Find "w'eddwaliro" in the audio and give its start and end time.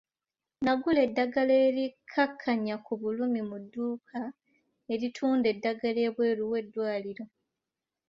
6.51-7.25